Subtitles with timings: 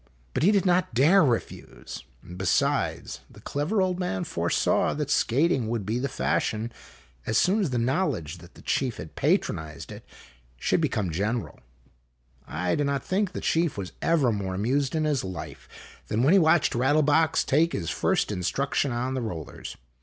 [0.33, 5.67] But he did not dare refuse; and, besides, the clever old man foresaw that skating
[5.69, 6.71] would be the fashion
[7.27, 10.03] as soon as the knowledge that the chief had patronized it
[10.57, 11.59] should be come general.
[12.47, 15.69] I do not think the chief was ever more amused in his life
[16.07, 19.77] than when he watched Rattle box take his first instruction on the rollers.